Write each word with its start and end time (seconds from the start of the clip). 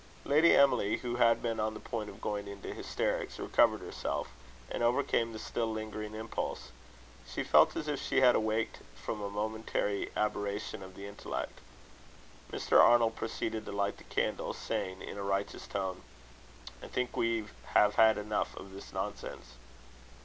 Lady 0.25 0.55
Emily, 0.55 0.97
who 0.97 1.17
had 1.17 1.43
been 1.43 1.59
on 1.59 1.75
the 1.75 1.79
point 1.79 2.09
of 2.09 2.19
going 2.21 2.47
into 2.47 2.73
hysterics, 2.73 3.37
recovered 3.37 3.81
herself, 3.81 4.29
and 4.71 4.81
overcame 4.81 5.31
the 5.31 5.37
still 5.37 5.71
lingering 5.71 6.15
impulse: 6.15 6.71
she 7.27 7.43
felt 7.43 7.75
as 7.75 7.87
if 7.87 8.01
she 8.01 8.19
had 8.19 8.33
awaked 8.33 8.79
from 8.95 9.21
a 9.21 9.29
momentary 9.29 10.09
aberration 10.17 10.81
of 10.81 10.95
the 10.95 11.05
intellect. 11.05 11.59
Mr. 12.51 12.79
Arnold 12.81 13.15
proceeded 13.15 13.63
to 13.65 13.71
light 13.71 13.97
the 13.97 14.03
candles, 14.05 14.57
saying, 14.57 15.03
in 15.03 15.19
a 15.19 15.21
righteous 15.23 15.67
tone: 15.67 16.01
"I 16.81 16.87
think 16.87 17.15
we 17.15 17.45
have 17.75 17.93
had 17.93 18.17
enough 18.17 18.57
of 18.57 18.71
this 18.73 18.91
nonsense." 18.91 19.49